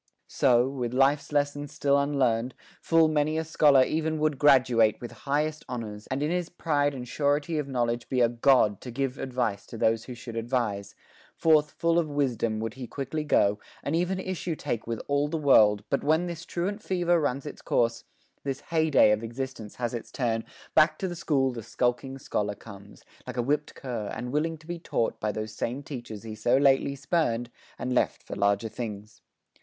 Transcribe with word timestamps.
So, 0.27 0.67
with 0.67 0.95
life's 0.95 1.31
lessons 1.31 1.71
still 1.73 1.95
unlearned 1.95 2.55
Full 2.81 3.07
many 3.07 3.37
a 3.37 3.43
scholar 3.43 3.83
e'en 3.85 4.17
would 4.17 4.39
graduate 4.39 4.99
With 4.99 5.11
highest 5.11 5.63
honors, 5.69 6.07
and 6.07 6.23
in 6.23 6.31
his 6.31 6.49
pride 6.49 6.95
And 6.95 7.07
surety 7.07 7.59
of 7.59 7.67
knowledge 7.67 8.09
be 8.09 8.19
a 8.19 8.27
god 8.27 8.81
To 8.81 8.89
give 8.89 9.19
advice 9.19 9.67
to 9.67 9.77
those 9.77 10.05
who 10.05 10.15
should 10.15 10.35
advise; 10.35 10.95
Forth 11.35 11.69
full 11.69 11.99
of 11.99 12.09
wisdom 12.09 12.59
would 12.61 12.73
he 12.73 12.87
quickly 12.87 13.23
go, 13.23 13.59
And 13.83 13.95
even 13.95 14.19
issue 14.19 14.55
take 14.55 14.87
with 14.87 14.99
all 15.07 15.27
the 15.27 15.37
world, 15.37 15.83
But 15.91 16.03
when 16.03 16.25
this 16.25 16.45
truant 16.45 16.81
fever 16.81 17.19
runs 17.19 17.45
its 17.45 17.61
course, 17.61 18.03
This 18.43 18.61
hey 18.61 18.89
day 18.89 19.11
of 19.11 19.21
existence 19.23 19.75
has 19.75 19.93
its 19.93 20.11
turn, 20.11 20.45
Back 20.73 20.97
to 20.97 21.07
the 21.07 21.15
school 21.15 21.51
the 21.51 21.61
skulking 21.61 22.17
scholar 22.17 22.55
comes, 22.55 23.03
Like 23.27 23.37
a 23.37 23.43
whipped 23.43 23.75
cur, 23.75 24.09
and 24.11 24.31
willing 24.31 24.57
to 24.57 24.65
be 24.65 24.79
taught 24.79 25.19
By 25.19 25.31
those 25.31 25.53
same 25.53 25.83
teachers 25.83 26.23
he 26.23 26.33
so 26.33 26.57
lately 26.57 26.95
spurn'd, 26.95 27.51
And 27.77 27.93
left 27.93 28.23
for 28.23 28.35
larger 28.35 28.67
things. 28.67 29.21